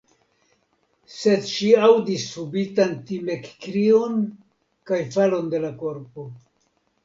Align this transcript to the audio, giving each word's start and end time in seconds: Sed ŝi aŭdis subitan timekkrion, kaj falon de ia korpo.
Sed 1.15 1.43
ŝi 1.49 1.69
aŭdis 1.89 2.25
subitan 2.31 2.97
timekkrion, 3.11 4.19
kaj 4.93 5.03
falon 5.19 5.55
de 5.57 5.65
ia 5.67 5.75
korpo. 5.87 6.31